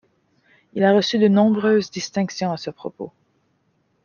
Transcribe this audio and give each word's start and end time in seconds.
Il 0.73 0.83
a 0.83 0.93
reçu 0.95 1.19
de 1.19 1.27
nombreuses 1.27 1.91
distinctions 1.91 2.51
à 2.51 2.57
ce 2.57 2.71
propos. 2.71 3.11